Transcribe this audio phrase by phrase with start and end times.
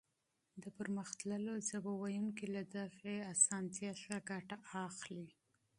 [0.63, 4.55] د پرمختللو ژبو ويونکي له دغې اسانتيا ښه ګټه
[4.87, 5.27] اخلي.